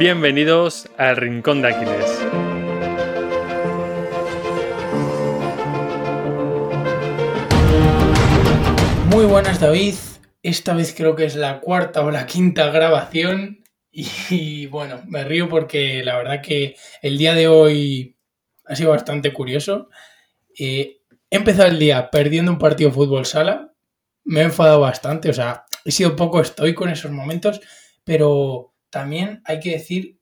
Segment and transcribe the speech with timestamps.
[0.00, 2.22] Bienvenidos al Rincón de Aquiles.
[9.10, 9.96] Muy buenas David,
[10.42, 13.62] esta vez creo que es la cuarta o la quinta grabación
[13.92, 18.16] y, bueno, me río porque la verdad que el día de hoy
[18.64, 19.90] ha sido bastante curioso.
[20.58, 23.74] Eh, he empezado el día perdiendo un partido de fútbol sala,
[24.24, 27.60] me he enfadado bastante, o sea, he sido poco estoico en esos momentos,
[28.02, 30.20] pero también hay que decir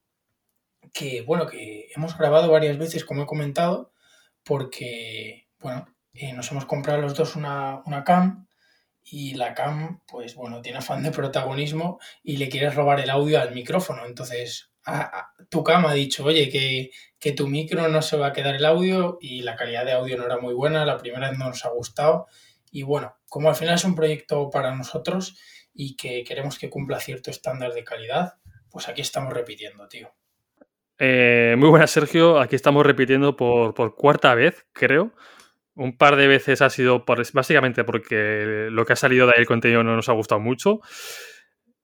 [0.93, 3.93] que, bueno, que hemos grabado varias veces, como he comentado,
[4.45, 8.47] porque, bueno, eh, nos hemos comprado los dos una, una cam
[9.05, 13.41] y la cam, pues bueno, tiene afán de protagonismo y le quieres robar el audio
[13.41, 14.05] al micrófono.
[14.07, 14.71] Entonces,
[15.49, 18.65] tu cam ha dicho, oye, que, que, tu micro no se va a quedar el
[18.65, 21.71] audio y la calidad de audio no era muy buena, la primera no nos ha
[21.71, 22.27] gustado.
[22.71, 25.37] Y bueno, como al final es un proyecto para nosotros
[25.73, 28.35] y que queremos que cumpla cierto estándar de calidad,
[28.71, 30.13] pues aquí estamos repitiendo, tío.
[30.99, 32.41] Eh, muy buenas, Sergio.
[32.41, 35.13] Aquí estamos repitiendo por, por cuarta vez, creo.
[35.75, 39.47] Un par de veces ha sido básicamente porque lo que ha salido de ahí el
[39.47, 40.80] contenido no nos ha gustado mucho.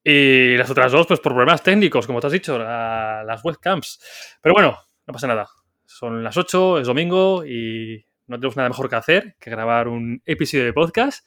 [0.02, 4.38] Y las otras dos, pues por problemas técnicos, como te has dicho, las webcams.
[4.42, 5.48] Pero bueno, no pasa nada.
[5.86, 10.22] Son las 8, es domingo y no tenemos nada mejor que hacer que grabar un
[10.26, 11.26] episodio de podcast.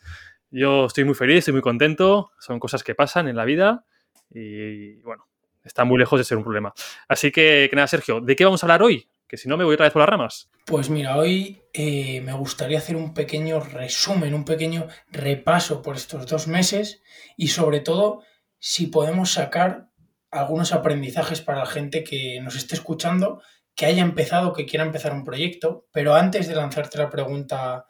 [0.51, 2.31] Yo estoy muy feliz, estoy muy contento.
[2.39, 3.85] Son cosas que pasan en la vida
[4.29, 5.27] y bueno,
[5.67, 6.73] está muy lejos de ser un problema.
[7.07, 9.07] Así que, que nada, Sergio, ¿de qué vamos a hablar hoy?
[9.27, 10.49] que si no me voy otra vez por las ramas.
[10.65, 16.27] Pues mira, hoy eh, me gustaría hacer un pequeño resumen, un pequeño repaso por estos
[16.27, 17.01] dos meses
[17.35, 18.23] y sobre todo
[18.59, 19.89] si podemos sacar
[20.31, 23.41] algunos aprendizajes para la gente que nos esté escuchando,
[23.75, 27.85] que haya empezado, que quiera empezar un proyecto, pero antes de lanzarte la pregunta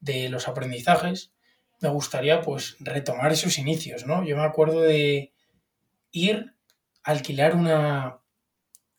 [0.00, 1.32] de los aprendizajes,
[1.80, 4.24] me gustaría pues retomar esos inicios, ¿no?
[4.24, 5.32] Yo me acuerdo de
[6.10, 6.54] ir
[7.08, 8.20] alquilar una,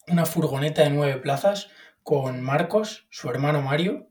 [0.07, 1.69] una furgoneta de nueve plazas
[2.01, 4.09] con Marcos, su hermano Mario,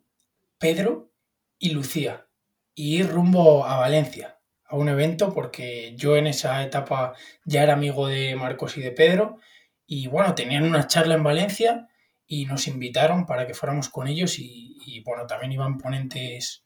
[0.56, 1.10] Pedro
[1.59, 2.28] y Lucía,
[2.76, 7.14] y ir rumbo a Valencia, a un evento, porque yo en esa etapa
[7.44, 9.41] ya era amigo de Marcos y de Pedro,
[9.84, 11.88] y bueno, tenían una charla en Valencia
[12.25, 16.64] y nos invitaron para que fuéramos con ellos y, y bueno, también iban ponentes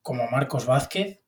[0.00, 1.20] como Marcos Vázquez.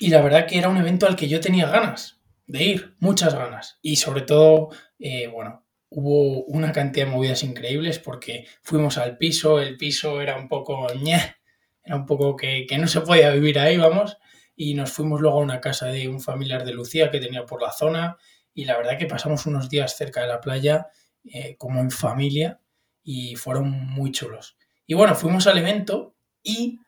[0.00, 2.21] Y la verdad que era un evento al que yo tenía ganas
[2.52, 3.78] de ir, muchas ganas.
[3.80, 4.68] Y sobre todo,
[4.98, 10.36] eh, bueno, hubo una cantidad de movidas increíbles porque fuimos al piso, el piso era
[10.36, 11.36] un poco ñe,
[11.82, 14.18] era un poco que, no se podía vivir ahí, vamos,
[14.54, 17.62] y nos fuimos luego a una casa de un familiar de Lucía que tenía por
[17.62, 18.18] la zona
[18.52, 20.88] y la verdad que pasamos unos días cerca de la playa
[21.24, 22.60] eh, como en familia
[23.02, 24.58] y fueron muy chulos.
[24.86, 26.80] Y bueno, fuimos al evento y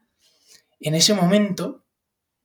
[0.78, 1.86] en ese momento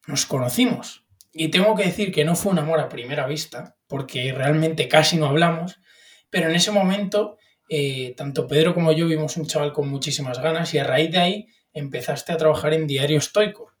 [0.06, 1.04] nos conocimos.
[1.32, 5.16] Y tengo que decir que no fue un amor a primera vista, porque realmente casi
[5.16, 5.80] no hablamos,
[6.28, 10.74] pero en ese momento, eh, tanto Pedro como yo vimos un chaval con muchísimas ganas
[10.74, 13.72] y a raíz de ahí empezaste a trabajar en Diario Estoico.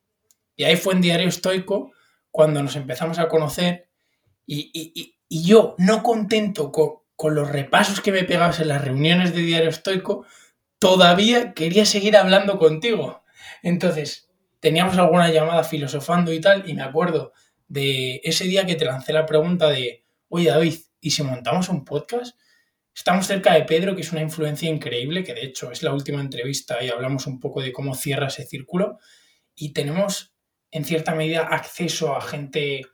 [0.56, 1.92] Y ahí fue en Diario Estoico
[2.30, 3.88] cuando nos empezamos a conocer
[4.46, 9.42] y, yo, no contento con, con, los repasos que me pegabas en las reuniones de
[9.42, 10.26] Diario Estoico,
[10.80, 13.22] todavía quería seguir hablando contigo.
[13.62, 14.29] Entonces,
[14.60, 17.32] teníamos alguna llamada filosofando y tal, y me acuerdo
[17.66, 21.84] de ese día que te lancé la pregunta de, oye David, ¿y si montamos un
[21.84, 22.36] podcast?
[22.94, 26.20] Estamos cerca de Pedro, que es una influencia increíble, que de hecho es la última
[26.20, 28.98] entrevista y hablamos un poco de cómo cierra ese círculo.
[29.54, 30.34] Y tenemos,
[30.70, 32.86] en cierta medida, acceso a gente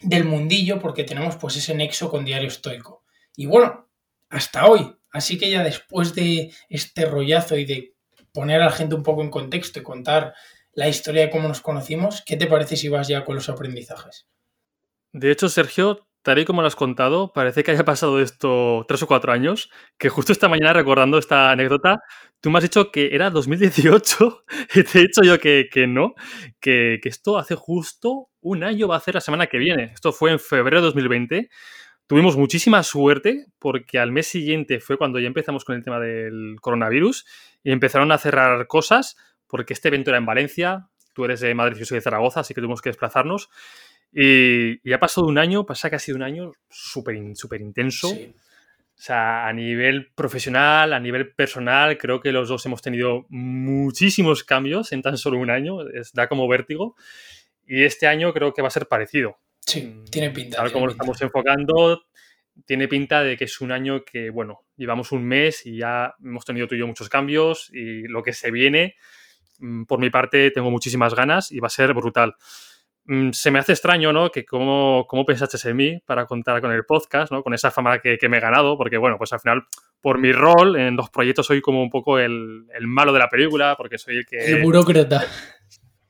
[0.00, 3.04] del mundillo porque tenemos pues ese nexo con Diario Estoico.
[3.36, 3.88] Y bueno,
[4.30, 4.96] hasta hoy.
[5.10, 7.94] Así que ya después de este rollazo y de
[8.32, 10.34] poner a la gente un poco en contexto y contar
[10.74, 14.26] la historia de cómo nos conocimos, ¿qué te parece si vas ya con los aprendizajes?
[15.12, 19.02] De hecho, Sergio, tal y como lo has contado, parece que haya pasado esto tres
[19.02, 22.00] o cuatro años, que justo esta mañana recordando esta anécdota,
[22.40, 24.44] tú me has dicho que era 2018
[24.74, 26.14] y te he dicho yo que, no,
[26.60, 29.92] que, esto hace justo un año va a ser la semana que viene.
[29.94, 31.50] Esto fue en febrero de 2020.
[32.06, 36.56] Tuvimos muchísima suerte porque al mes siguiente fue cuando ya empezamos con el tema del
[36.60, 37.26] coronavirus
[37.62, 39.16] y empezaron a cerrar cosas
[39.52, 42.40] porque este evento era en Valencia, tú eres de Madrid y yo soy de Zaragoza,
[42.40, 43.50] así que tuvimos que desplazarnos.
[44.10, 48.08] Y, ha pasado un año, pasa que ha sido un año súper super intenso.
[48.08, 48.14] O
[48.94, 54.90] sea, a nivel profesional, a nivel personal, creo que los dos hemos tenido muchísimos cambios
[54.92, 55.86] en tan solo un año.
[55.86, 56.96] Es, da como vértigo.
[57.66, 59.36] Y este año creo que va a ser parecido.
[59.60, 60.56] Sí, mm, tiene pinta.
[60.56, 62.06] Tal como lo estamos enfocando,
[62.64, 66.46] tiene pinta de que es un año que, bueno, llevamos un mes y ya hemos
[66.46, 68.96] tenido tú y yo muchos cambios y lo que se viene,
[69.86, 72.34] por mi parte, tengo muchísimas ganas y va a ser brutal.
[73.04, 74.30] mm, se me hace extraño, ¿no?
[74.30, 77.42] Que cómo, cómo pensaste en mí para contar con el podcast, ¿no?
[77.42, 79.64] Con esa fama que, que, me he ganado, porque bueno, pues al final,
[80.00, 83.28] por mi rol en los proyectos soy como un poco el, el malo de la
[83.28, 84.38] película, porque soy el que...
[84.38, 85.24] El burócrata.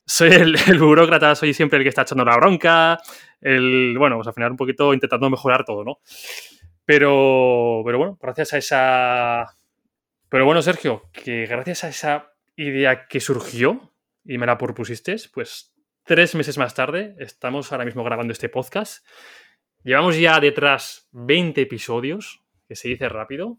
[0.05, 2.99] Soy el, el, burócrata, soy siempre el que está echando la bronca,
[3.41, 6.01] el, bueno, pues al final un poquito intentando mejorar todo, ¿no?
[6.85, 9.57] Pero, pero bueno, gracias a esa...
[10.29, 13.95] Pero bueno, Sergio, que gracias a esa idea que surgió
[14.25, 19.07] y me la propusiste, pues tres meses más tarde estamos ahora mismo grabando este podcast.
[19.85, 23.59] Llevamos ya detrás 20 episodios, que se dice rápido.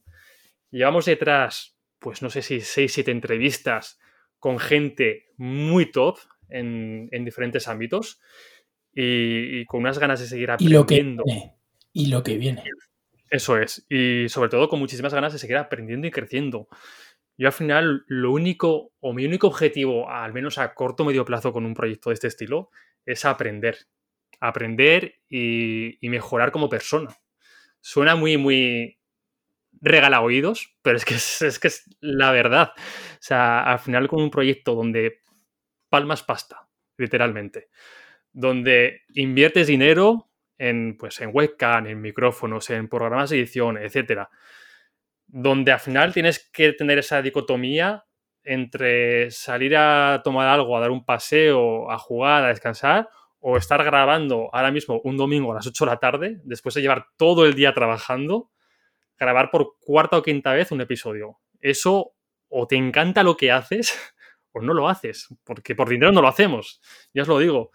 [0.72, 4.00] Llevamos detrás, pues no sé si 6, 7 entrevistas
[4.40, 6.18] con gente muy top
[6.50, 8.22] en, en diferentes ámbitos
[8.94, 10.74] y, y, con unas ganas de seguir aprendiendo.
[10.74, 11.56] Y lo que viene.
[11.94, 12.64] Y lo que viene.
[13.30, 13.86] Eso es.
[13.90, 16.68] Y sobre todo con muchísimas ganas de seguir aprendiendo y creciendo.
[17.38, 21.26] Yo al final lo único o mi único objetivo, al menos a corto o medio
[21.26, 22.70] plazo con un proyecto de este estilo,
[23.06, 23.78] es aprender.
[24.40, 27.16] Aprender y, mejorar como persona.
[27.82, 29.00] Suena muy, muy
[29.82, 32.72] regala oídos, pero es que es, es que es la verdad.
[32.76, 35.22] O sea, al final con un proyecto donde
[35.90, 37.70] palmas pasta, literalmente,
[38.32, 44.30] donde inviertes dinero en, pues, en webcam, en micrófonos, en programas de edición, etcétera,
[45.36, 48.06] donde al final tienes que tener esa dicotomía
[48.44, 53.10] entre salir a tomar algo, a dar un paseo, a jugar, a descansar,
[53.40, 56.82] o estar grabando ahora mismo un domingo a las 8 de la tarde, después de
[56.82, 58.52] llevar todo el día trabajando,
[59.18, 61.40] grabar por cuarta o quinta vez un episodio.
[61.60, 62.14] Eso
[62.48, 63.98] o te encanta lo que haces
[64.52, 66.80] o no lo haces, porque por dinero no lo hacemos,
[67.12, 67.72] ya os lo digo.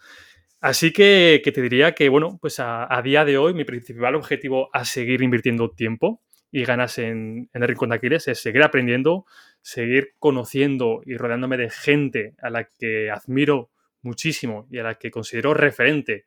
[0.61, 4.15] Así que, que te diría que, bueno, pues a, a, día de hoy mi principal
[4.15, 6.21] objetivo a seguir invirtiendo tiempo
[6.51, 9.25] y ganas en, en el Rincón de Aquiles es seguir aprendiendo,
[9.61, 13.69] seguir conociendo y rodeándome de gente a la que admiro
[14.01, 16.25] muchísimo y a la que considero referente.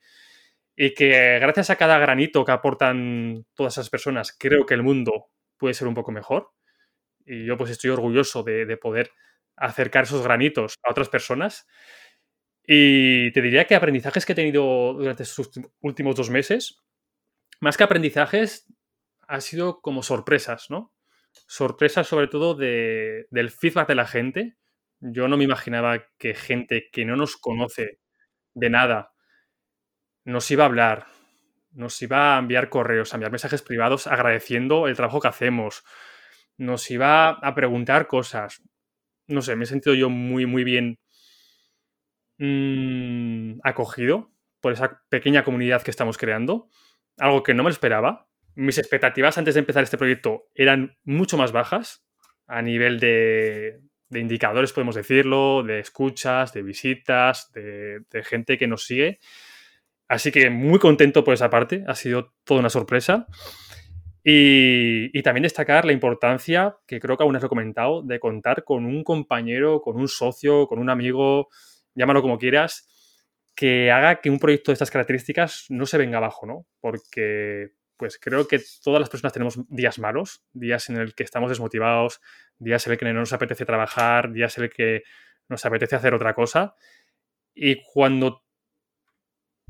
[0.75, 5.27] Y que gracias a cada granito que aportan todas esas personas creo que el mundo
[5.59, 6.51] puede ser un poco mejor.
[7.27, 9.11] Y yo pues estoy orgulloso de, de poder
[9.57, 11.67] acercar esos granitos a otras personas.
[12.65, 16.81] Y te diría que aprendizajes que he tenido durante estos últimos dos meses,
[17.61, 18.67] más que aprendizajes,
[19.29, 20.93] ha sido como sorpresas, ¿no?
[21.47, 24.57] Sorpresas sobre todo de, del feedback de la gente.
[25.01, 27.99] Yo no me imaginaba que gente que no nos conoce
[28.55, 29.13] de nada
[30.25, 31.07] nos iba a hablar,
[31.73, 35.85] nos iba a enviar correos, a enviar mensajes privados agradeciendo el trabajo que hacemos,
[36.57, 38.63] nos iba a preguntar cosas.
[39.27, 40.99] No sé, me he sentido yo muy, muy bien
[42.39, 46.69] mmm, acogido por esa pequeña comunidad que estamos creando,
[47.19, 48.29] algo que no me esperaba.
[48.55, 52.05] Mis expectativas antes de empezar este proyecto eran mucho más bajas
[52.47, 58.85] a nivel de, indicadores, podemos decirlo, de escuchas, de visitas, de, de, gente que nos
[58.85, 59.21] sigue.
[60.07, 63.27] Así que muy contento por esa parte, ha sido toda una sorpresa.
[64.23, 68.85] Y, y, también destacar la importancia, que creo que aún has comentado, de contar con
[68.85, 71.49] un compañero, con un socio, con un amigo,
[71.95, 72.87] llámalo como quieras,
[73.55, 76.67] que haga que un proyecto de estas características no se venga abajo, ¿no?
[76.81, 77.73] Porque
[78.03, 82.21] pues creo que todas las personas tenemos días malos, días en el que estamos desmotivados,
[82.59, 85.05] días en el que no nos apetece trabajar, días en el que
[85.49, 86.75] nos apetece hacer otra cosa.
[87.55, 88.43] Y cuando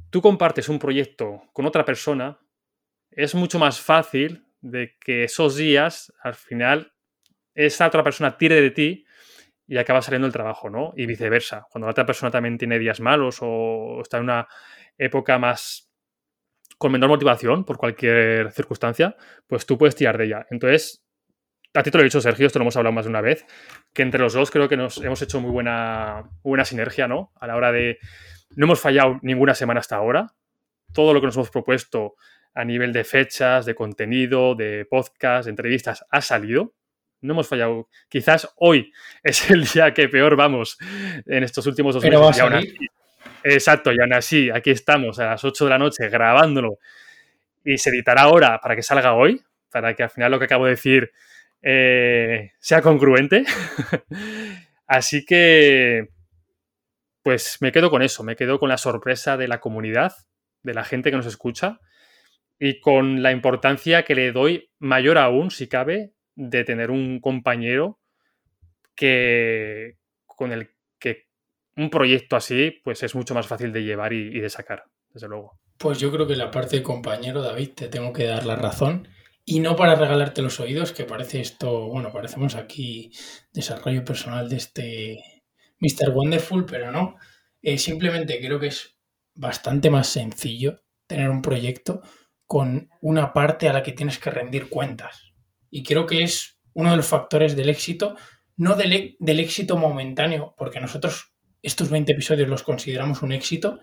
[0.09, 2.41] tú compartes un proyecto con otra persona,
[3.11, 6.95] es mucho más fácil de que esos días, al final,
[7.55, 9.05] esa otra persona tire de ti
[9.67, 10.95] y acaba saliendo el trabajo, ¿no?
[10.97, 11.67] Y viceversa.
[11.71, 14.49] Cuando la otra persona también tiene días malos o está en una
[14.97, 15.92] época más
[16.83, 19.15] con menor motivación por cualquier circunstancia,
[19.47, 20.47] pues tú puedes tirar de ella.
[20.51, 21.07] Entonces,
[21.75, 23.47] a ti te lo he dicho, Sergio, esto lo hemos hablado más de una vez,
[23.95, 27.31] que entre los dos creo que nos hemos hecho muy buena, buena sinergia, ¿no?
[27.37, 27.99] A la hora de...
[28.57, 30.35] No hemos fallado ninguna semana hasta ahora.
[30.93, 32.17] Todo lo que nos hemos propuesto
[32.53, 36.75] a nivel de fechas, de contenido, de podcast, de entrevistas, ha salido
[37.21, 37.89] no hemos fallado.
[38.09, 40.77] Quizás hoy es el día que peor vamos
[41.27, 42.43] en estos últimos dos Pero meses.
[42.43, 42.75] Va a salir.
[43.45, 46.79] Exacto, y aún así, aquí estamos a las 8 de la noche grabándolo
[47.65, 50.65] y se editará ahora para que salga hoy, para que al final lo que acabo
[50.65, 51.13] de decir
[51.63, 53.45] eh, sea congruente.
[54.87, 56.09] así que,
[57.23, 60.13] pues me quedo con eso, me quedo con la sorpresa de la comunidad,
[60.63, 61.81] de la gente que nos escucha
[62.59, 67.99] y con la importancia que le doy mayor aún, si cabe, de tener un compañero
[68.95, 69.97] que
[70.27, 70.71] con el
[71.77, 75.59] un proyecto así pues es mucho más fácil de llevar y, de sacar, desde luego.
[75.79, 79.09] Pues yo creo que la parte de compañero, David, te tengo que dar la razón.
[79.45, 83.11] Y no para regalarte los oídos, que parece esto, bueno, parecemos aquí
[83.53, 85.43] desarrollo personal de este
[85.81, 86.11] Mr.
[86.11, 87.17] Wonderful, pero no.
[87.61, 88.97] Eh, simplemente creo que es
[89.35, 92.03] bastante más sencillo tener un proyecto
[92.47, 95.33] con una parte a la que tienes que rendir cuentas.
[95.71, 98.15] Y creo que es uno de los factores del éxito,
[98.57, 101.32] no del éxito momentáneo, porque nosotros
[101.63, 103.81] estos 20 episodios los consideramos un éxito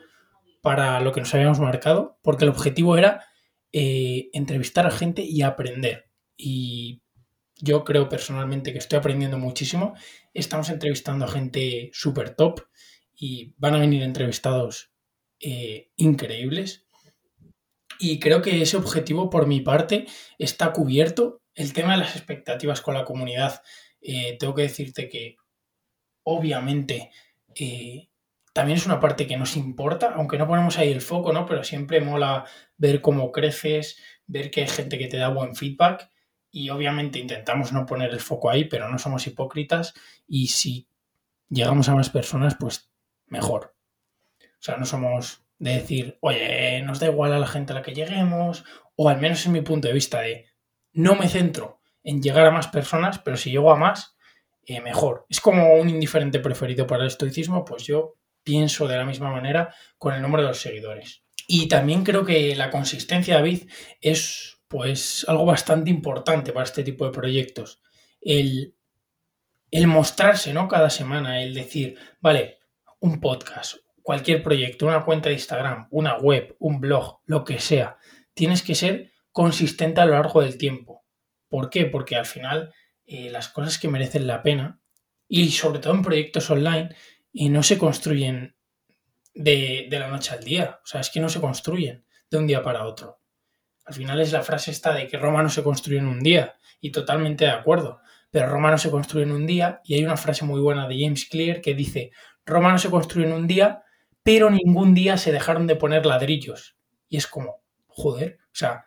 [0.61, 3.25] para lo que nos habíamos marcado, porque el objetivo era
[3.71, 6.11] eh, entrevistar a gente y aprender.
[6.35, 7.01] Y
[7.55, 9.95] yo creo personalmente que estoy aprendiendo muchísimo.
[10.33, 12.61] Estamos entrevistando a gente súper top
[13.15, 14.93] y van a venir entrevistados
[15.39, 16.85] eh, increíbles.
[17.99, 20.07] Y creo que ese objetivo, por mi parte,
[20.37, 21.41] está cubierto.
[21.53, 23.61] El tema de las expectativas con la comunidad,
[24.01, 25.35] eh, tengo que decirte que
[26.23, 27.11] obviamente
[27.55, 28.09] eh,
[28.53, 31.45] también es una parte que nos importa, aunque no ponemos ahí el foco, ¿no?
[31.45, 32.45] Pero siempre mola
[32.77, 36.09] ver cómo creces, ver que hay gente que te da buen feedback
[36.51, 39.93] y obviamente intentamos no poner el foco ahí, pero no somos hipócritas
[40.27, 40.87] y si
[41.49, 42.89] llegamos a más personas, pues
[43.27, 43.75] mejor.
[44.41, 47.81] O sea, no somos de decir, oye, nos da igual a la gente a la
[47.81, 48.63] que lleguemos,
[48.95, 50.47] o al menos es mi punto de vista de
[50.91, 54.17] no me centro en llegar a más personas, pero si llego a más,
[54.69, 55.25] eh, mejor.
[55.29, 59.73] Es como un indiferente preferido para el estoicismo, pues yo pienso de la misma manera
[59.97, 61.23] con el número de los seguidores.
[61.47, 63.67] Y también creo que la consistencia, David,
[63.99, 67.81] es pues algo bastante importante para este tipo de proyectos.
[68.21, 68.75] El,
[69.71, 70.67] el mostrarse, ¿no?
[70.67, 72.59] Cada semana, el decir, vale,
[72.99, 77.97] un podcast, cualquier proyecto, una cuenta de Instagram, una web, un blog, lo que sea,
[78.35, 81.03] tienes que ser consistente a lo largo del tiempo.
[81.47, 81.87] ¿Por qué?
[81.87, 82.71] Porque al final
[83.11, 84.79] eh, las cosas que merecen la pena,
[85.27, 86.95] y sobre todo en proyectos online,
[87.31, 88.55] y no se construyen
[89.33, 90.79] de, de, la noche al día.
[90.83, 93.19] O sea, es que no se construyen de un día para otro.
[93.85, 96.55] Al final es la frase esta de que Roma no se construye en un día,
[96.79, 97.99] y totalmente de acuerdo.
[98.29, 100.99] Pero Roma no se construye en un día, y hay una frase muy buena de
[100.99, 102.11] James Clear que dice,
[102.45, 103.81] Roma no se construye en un día,
[104.21, 106.77] pero ningún día se dejaron de poner ladrillos.
[107.07, 108.85] Y es como, joder, o sea,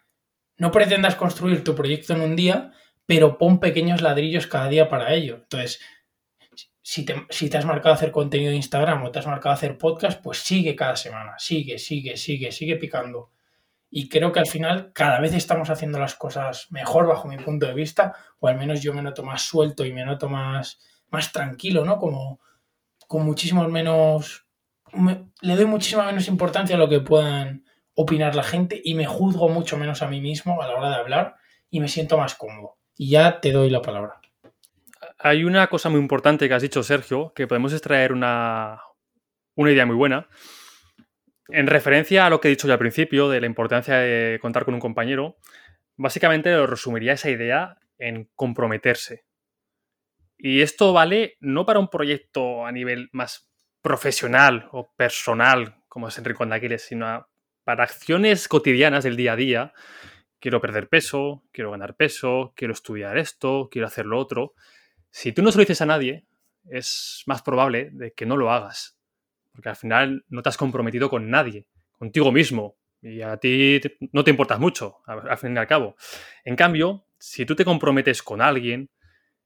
[0.58, 2.72] no pretendas construir tu proyecto en un día,
[3.12, 5.40] pero pon pequeños ladrillos cada día para ello.
[5.42, 5.80] Entonces,
[6.80, 10.38] si te, has marcado hacer contenido de Instagram o te has marcado hacer podcast, pues
[10.38, 13.30] sigue cada semana, sigue, sigue, sigue, sigue picando.
[13.90, 17.66] Y creo que al final cada vez estamos haciendo las cosas mejor bajo mi punto
[17.66, 21.32] de vista, o al menos yo me noto más suelto y me noto más, más
[21.32, 21.98] tranquilo, ¿no?
[21.98, 22.40] Como
[23.08, 24.46] con muchísimos menos
[25.42, 29.50] le doy muchísima menos importancia a lo que puedan opinar la gente y me juzgo
[29.50, 31.34] mucho menos a mí mismo a la hora de hablar
[31.68, 32.78] y me siento más cómodo.
[32.96, 34.20] Y ya te doy la palabra.
[35.18, 38.80] Hay una cosa muy importante que has dicho, Sergio, que podemos extraer una,
[39.54, 40.28] una idea muy buena.
[41.48, 44.64] En referencia a lo que he dicho yo al principio de la importancia de contar
[44.64, 45.36] con un compañero,
[45.96, 49.24] básicamente lo resumiría esa idea en comprometerse.
[50.38, 53.48] Y esto vale no para un proyecto a nivel más
[53.80, 57.28] profesional o personal, como es Enrique Aquiles, sino
[57.64, 59.72] para acciones cotidianas del día a día.
[60.42, 64.54] Quiero perder peso, quiero ganar peso, quiero estudiar esto, quiero hacer lo otro.
[65.08, 66.26] Si tú no se lo dices a nadie,
[66.68, 68.98] es más probable de que no lo hagas.
[69.52, 72.74] Porque al final no te has comprometido con nadie, contigo mismo.
[73.00, 73.80] Y a ti
[74.10, 75.94] no te importas mucho, al fin y al cabo.
[76.44, 78.90] En cambio, si tú te comprometes con alguien,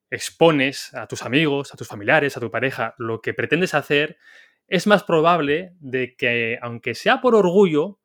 [0.08, 4.16] expones a tus amigos, a tus familiares, a tu pareja, lo que pretendes hacer,
[4.66, 8.00] es más probable de que, aunque sea por orgullo,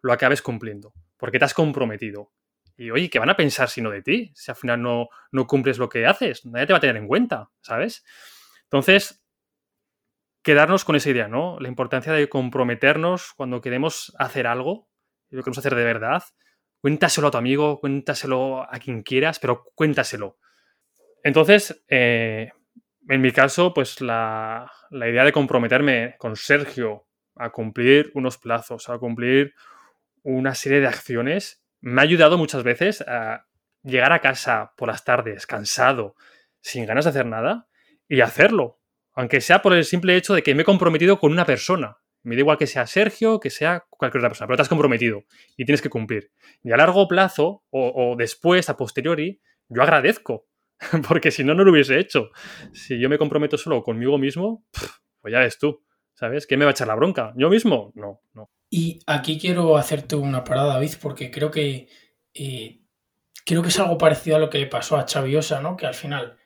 [0.00, 2.35] lo acabes cumpliendo, porque te has comprometido.
[2.76, 4.32] Y oye, ¿qué van a pensar si no de ti?
[4.34, 7.08] Si al final no, no cumples lo que haces, nadie te va a tener en
[7.08, 8.04] cuenta, ¿sabes?
[8.64, 9.24] Entonces,
[10.42, 11.58] quedarnos con esa idea, ¿no?
[11.58, 14.88] La importancia de comprometernos cuando queremos hacer algo,
[15.30, 16.22] lo queremos hacer de verdad.
[16.80, 20.38] Cuéntaselo a tu amigo, cuéntaselo a quien quieras, pero cuéntaselo.
[21.24, 22.52] Entonces, eh,
[23.08, 28.98] en mi caso, pues la, idea de comprometerme con Sergio a cumplir unos plazos, a
[28.98, 29.54] cumplir
[30.22, 33.46] una serie de acciones, me ha ayudado muchas veces a
[33.84, 36.16] llegar a casa por las tardes cansado,
[36.60, 37.68] sin ganas de hacer nada,
[38.08, 38.80] y hacerlo,
[39.12, 41.98] aunque sea por el simple hecho de que me he comprometido con una persona.
[42.24, 45.22] Me da igual que sea Sergio, que sea cualquier otra persona, pero te has comprometido
[45.56, 46.32] y tienes que cumplir.
[46.64, 50.48] Y a largo plazo, o, o después, a posteriori, yo agradezco
[51.08, 52.30] porque si no, no lo hubiese hecho.
[52.72, 54.64] Si yo me comprometo solo conmigo mismo,
[55.20, 56.48] pues ya ves tú, ¿sabes?
[56.48, 57.32] ¿Quién me va a echar la bronca?
[57.36, 57.92] ¿Yo mismo?
[57.94, 58.50] No, no.
[58.68, 61.88] Y aquí quiero hacerte una parada, David, porque creo que
[62.34, 62.80] eh,
[63.44, 65.76] creo que es algo parecido a lo que le pasó a Chaviosa, ¿no?
[65.76, 66.36] Que al final,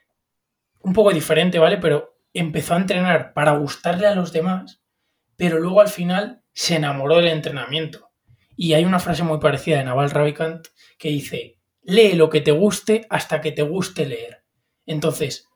[0.80, 1.78] un poco diferente, ¿vale?
[1.78, 4.82] Pero empezó a entrenar para gustarle a los demás,
[5.36, 8.10] pero luego al final se enamoró del entrenamiento.
[8.54, 12.52] Y hay una frase muy parecida de Naval Ravikant que dice, lee lo que te
[12.52, 14.44] guste hasta que te guste leer.
[14.84, 15.48] Entonces,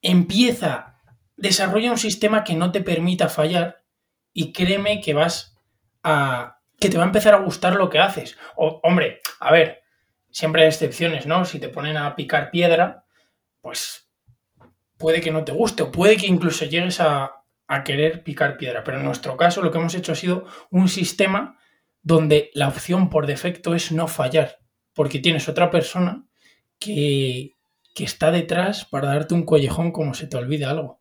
[0.00, 1.02] empieza,
[1.36, 3.84] desarrolla un sistema que no te permita fallar
[4.32, 5.55] y créeme que vas
[6.78, 8.36] que te va a empezar a gustar lo que haces.
[8.56, 9.82] O, hombre, a ver,
[10.30, 11.44] siempre hay excepciones, ¿no?
[11.44, 13.04] Si te ponen a picar piedra,
[13.60, 14.08] pues
[14.98, 18.84] puede que no te guste o puede que incluso llegues a, a querer picar piedra.
[18.84, 21.58] Pero en nuestro caso lo que hemos hecho ha sido un sistema
[22.02, 24.58] donde la opción por defecto es no fallar,
[24.94, 26.24] porque tienes otra persona
[26.78, 27.50] que,
[27.94, 31.00] que está detrás para darte un collejón como se te olvide algo.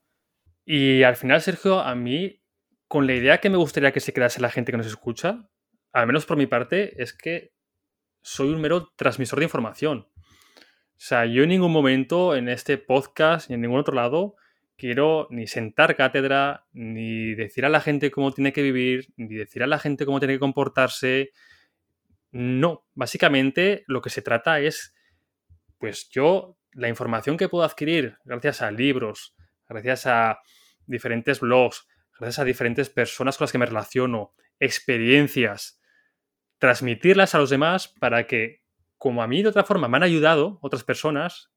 [0.65, 2.41] Y al final, Sergio, a mí,
[2.87, 5.49] con la idea que me gustaría que se quedase la gente que nos escucha,
[5.91, 7.53] al menos por mi parte, es que
[8.21, 10.07] soy un mero transmisor de información.
[10.17, 14.35] O sea, yo en ningún momento en este podcast ni en ningún otro lado
[14.77, 19.63] quiero ni sentar cátedra, ni decir a la gente cómo tiene que vivir, ni decir
[19.63, 21.31] a la gente cómo tiene que comportarse.
[22.31, 24.93] No, básicamente lo que se trata es,
[25.77, 29.35] pues yo, la información que puedo adquirir gracias a libros,
[29.67, 30.39] gracias a
[30.85, 31.87] diferentes blogs,
[32.19, 35.81] gracias a diferentes personas con las que me relaciono, experiencias,
[36.59, 38.63] transmitirlas a los demás para que,
[38.97, 41.51] como a mí de otra forma me han ayudado otras personas,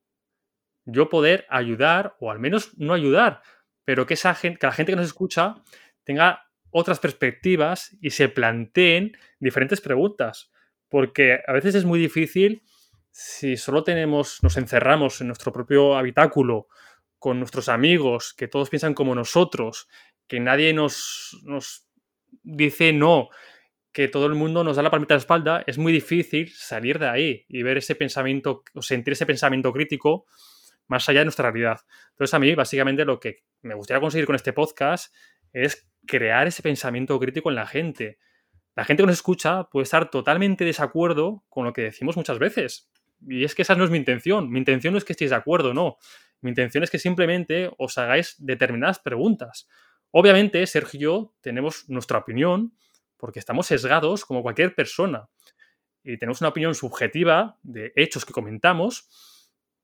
[0.84, 3.42] yo poder ayudar, o al menos no ayudar,
[3.84, 5.56] pero que, esa gente, que la gente que nos escucha
[6.04, 10.50] tenga otras perspectivas y se planteen diferentes preguntas.
[10.88, 12.62] Porque a veces es muy difícil
[13.10, 16.68] si solo tenemos, nos encerramos en nuestro propio habitáculo
[17.18, 19.88] con nuestros amigos, que todos piensan como nosotros,
[20.28, 21.88] que nadie nos, nos
[22.42, 23.28] dice no,
[23.92, 26.98] que todo el mundo nos da la palmita de la espalda, es muy difícil salir
[26.98, 30.26] de ahí y ver ese pensamiento o sentir ese pensamiento crítico
[30.86, 31.80] más allá de nuestra realidad.
[32.10, 35.14] Entonces, a mí, básicamente, lo que me gustaría conseguir con este podcast
[35.52, 38.18] es crear ese pensamiento crítico en la gente.
[38.74, 42.38] La gente que nos escucha puede estar totalmente de desacuerdo con lo que decimos muchas
[42.38, 42.88] veces.
[43.26, 44.50] Y es que esa no es mi intención.
[44.50, 45.96] Mi intención no es que estéis de acuerdo, no.
[46.40, 49.68] Mi intención es que simplemente os hagáis determinadas preguntas.
[50.10, 52.74] Obviamente, Sergio y yo tenemos nuestra opinión
[53.16, 55.28] porque estamos sesgados como cualquier persona
[56.02, 59.08] y tenemos una opinión subjetiva de hechos que comentamos,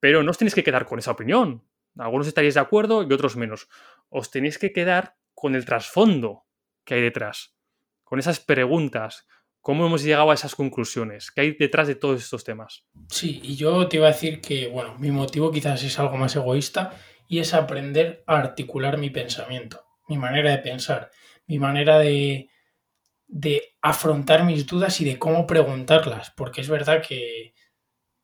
[0.01, 1.63] pero no os tenéis que quedar con esa opinión.
[1.99, 3.69] Algunos estaréis de acuerdo y otros menos.
[4.09, 6.47] Os tenéis que quedar con el trasfondo
[6.85, 7.57] que hay detrás,
[8.05, 9.27] con esas preguntas,
[9.61, 12.87] cómo hemos llegado a esas conclusiones, qué hay detrás de todos estos temas.
[13.09, 16.37] Sí, y yo te iba a decir que, bueno, mi motivo quizás es algo más
[16.37, 16.95] egoísta
[17.29, 21.11] y es aprender a articular mi pensamiento, mi manera de pensar,
[21.47, 22.49] mi manera de,
[23.27, 27.55] de afrontar mis dudas y de cómo preguntarlas, porque es verdad que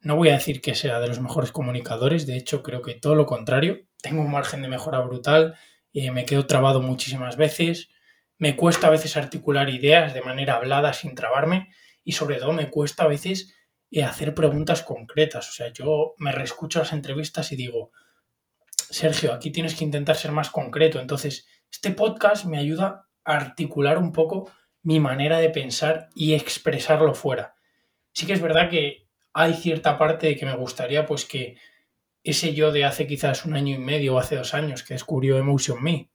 [0.00, 3.14] no voy a decir que sea de los mejores comunicadores, de hecho creo que todo
[3.14, 5.56] lo contrario, tengo un margen de mejora brutal,
[5.92, 7.88] eh, me quedo trabado muchísimas veces,
[8.38, 11.68] me cuesta a veces articular ideas de manera hablada sin trabarme
[12.04, 13.54] y sobre todo me cuesta a veces
[13.90, 17.90] eh, hacer preguntas concretas, o sea, yo me reescucho las entrevistas y digo,
[18.88, 23.98] Sergio, aquí tienes que intentar ser más concreto, entonces este podcast me ayuda a articular
[23.98, 24.50] un poco
[24.82, 27.54] mi manera de pensar y expresarlo fuera.
[28.12, 31.56] Sí que es verdad que hay cierta parte que me gustaría pues que
[32.24, 35.38] ese yo de hace quizás un año y medio o hace dos años que descubrió
[35.38, 36.10] Emotion Me,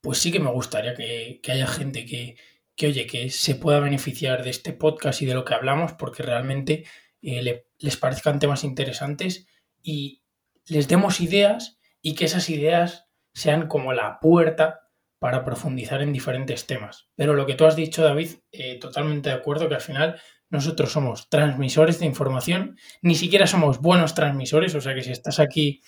[0.00, 2.36] pues sí que me gustaría que, haya gente que,
[2.74, 6.22] que, oye, que se pueda beneficiar de este podcast y de lo que hablamos porque
[6.22, 6.84] realmente
[7.22, 9.46] eh, les parezcan temas interesantes
[9.82, 10.22] y
[10.66, 13.03] les demos ideas y que esas ideas
[13.34, 14.80] sean como la puerta
[15.18, 17.08] para profundizar en diferentes temas.
[17.16, 20.20] Pero lo que tú has dicho, David, eh, totalmente de acuerdo que al final
[20.50, 25.40] nosotros somos transmisores de información, ni siquiera somos buenos transmisores, o sea que si estás
[25.40, 25.80] aquí,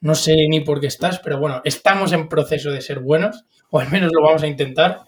[0.00, 3.80] no sé ni por qué estás, pero bueno, estamos en proceso de ser buenos, o
[3.80, 5.00] al menos lo vamos a intentar.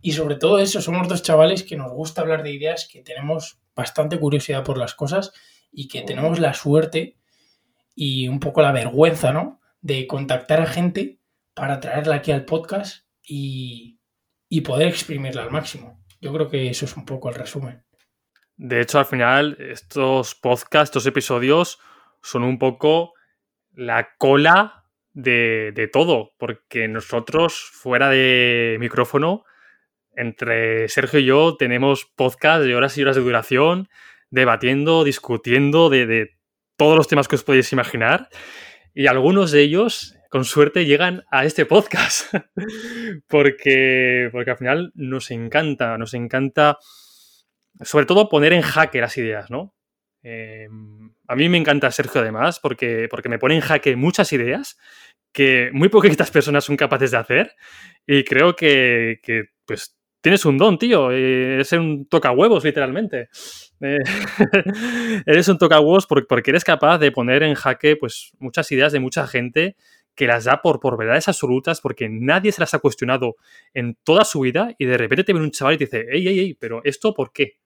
[0.00, 3.60] Y sobre todo eso, somos dos chavales que nos gusta hablar de ideas, que tenemos
[3.76, 5.32] bastante curiosidad por las cosas
[5.70, 7.16] y que tenemos la suerte
[7.94, 9.60] y un poco la vergüenza, ¿no?
[9.80, 11.18] De contactar a gente
[11.58, 13.98] para traerla aquí al podcast y,
[14.64, 16.04] poder exprimirla al máximo.
[16.20, 17.84] Yo creo que eso es un poco el resumen.
[18.56, 21.78] De hecho, al final, estos podcasts, estos episodios,
[22.22, 23.12] son un poco
[23.72, 29.44] la cola de, todo, porque nosotros, fuera de micrófono,
[30.14, 33.88] entre Sergio y yo, tenemos podcasts de horas y horas de duración,
[34.30, 36.36] debatiendo, discutiendo de, de
[36.76, 38.28] todos los temas que os podéis imaginar.
[38.94, 42.32] Y algunos de ellos con suerte llegan a este podcast.
[43.28, 46.78] porque, porque al final nos encanta, nos encanta,
[47.80, 49.74] sobre todo, poner en jaque las ideas, ¿no?
[50.22, 54.76] Em, a mí me encanta Sergio además porque, porque me pone en jaque muchas ideas
[55.32, 57.52] que muy poquitas personas son capaces de hacer
[58.06, 61.10] y creo que, que pues tienes un don, tío.
[61.10, 63.28] Eh, eres un toca huevos, literalmente.
[63.80, 63.98] Eh,
[65.26, 69.00] eres un toca huevos porque eres capaz de poner en jaque pues, muchas ideas de
[69.00, 69.76] mucha gente
[70.18, 73.36] que las da por, por verdades absolutas porque nadie se las ha cuestionado
[73.72, 76.26] en toda su vida y de repente te viene un chaval y te dice, ey,
[76.26, 77.60] ey, ey, pero ¿esto por qué?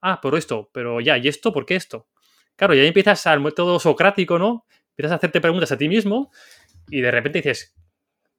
[0.00, 2.08] Ah, por esto, pero ya, ¿y esto por qué esto?
[2.56, 4.64] Claro, y ahí empiezas al método socrático, ¿no?
[4.92, 6.32] Empiezas a hacerte preguntas a ti mismo
[6.88, 7.76] y de repente dices,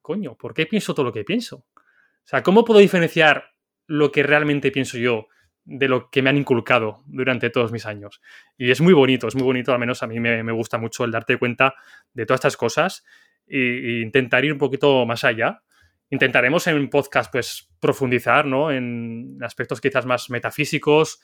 [0.02, 1.58] coño, ¿por qué pienso todo lo que pienso?
[1.76, 3.52] O sea, ¿cómo puedo diferenciar
[3.86, 5.28] lo que realmente pienso yo
[5.64, 8.20] de lo que me han inculcado durante todos mis años?
[8.58, 11.12] Y es muy bonito, es muy bonito, al menos a mí me, gusta mucho el
[11.12, 11.76] darte cuenta
[12.12, 13.04] de todas estas cosas
[13.48, 15.62] e, intentar ir un poquito más allá.
[16.10, 18.70] Intentaremos en podcast pues profundizar ¿no?
[18.70, 21.20] en aspectos quizás más metafísicos,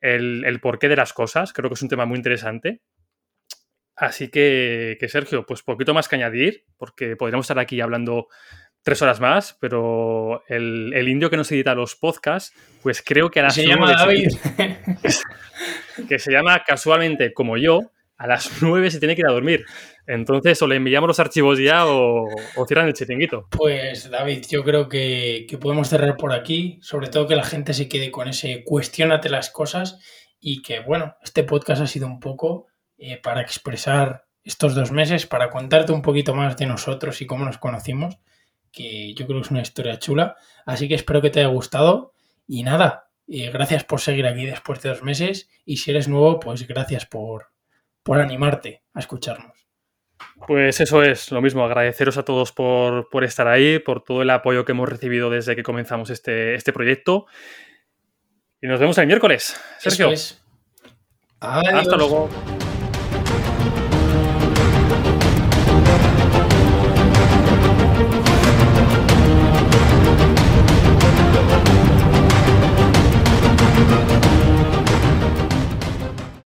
[0.00, 2.80] el, el porqué de las cosas, creo que es un tema muy interesante.
[3.96, 8.28] Así que, Sergio, pues poquito más que añadir, porque podríamos estar aquí hablando
[8.82, 13.44] tres horas más, pero el, indio que nos edita los podcasts, pues creo que a
[13.44, 14.32] las se llama David.
[16.08, 19.64] que se llama casualmente como yo, a las nueve se tiene que ir a dormir.
[20.06, 22.26] Entonces, o le enviamos los archivos ya o,
[22.66, 23.48] cierran el chiringuito.
[23.50, 26.78] Pues, David, yo creo que, podemos cerrar por aquí.
[26.82, 29.98] Sobre todo que la gente se quede con ese cuestionate las cosas
[30.40, 32.66] y que, bueno, este podcast ha sido un poco
[32.98, 37.46] eh, para expresar estos dos meses, para contarte un poquito más de nosotros y cómo
[37.46, 38.18] nos conocimos,
[38.70, 40.36] que yo creo que es una historia chula.
[40.66, 42.12] Así que espero que te haya gustado.
[42.46, 45.48] Y nada, eh, gracias por seguir aquí después de dos meses.
[45.64, 47.53] Y si eres nuevo, pues gracias por,
[48.04, 49.66] por animarte a escucharnos.
[50.46, 54.30] Pues eso es, lo mismo, agradeceros a todos por, por, estar ahí, por todo el
[54.30, 57.26] apoyo que hemos recibido desde que comenzamos este, este proyecto.
[58.60, 59.60] Y nos vemos el miércoles.
[59.78, 60.10] Sergio.
[61.40, 62.28] Hasta luego.